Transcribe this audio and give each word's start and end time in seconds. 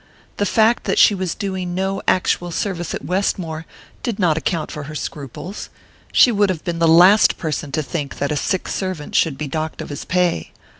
The 0.37 0.47
fact 0.47 0.85
that 0.85 0.97
she 0.97 1.13
was 1.13 1.35
doing 1.35 1.75
no 1.75 2.01
actual 2.07 2.49
service 2.49 2.95
at 2.95 3.05
Westmore 3.05 3.67
did 4.01 4.17
not 4.17 4.35
account 4.35 4.71
for 4.71 4.85
her 4.85 4.95
scruples 4.95 5.69
she 6.11 6.31
would 6.31 6.49
have 6.49 6.63
been 6.63 6.79
the 6.79 6.87
last 6.87 7.37
person 7.37 7.71
to 7.73 7.83
think 7.83 8.17
that 8.17 8.31
a 8.31 8.35
sick 8.35 8.67
servant 8.67 9.13
should 9.13 9.37
be 9.37 9.47
docked 9.47 9.79
of 9.79 9.89
his 9.89 10.03
pay. 10.03 10.53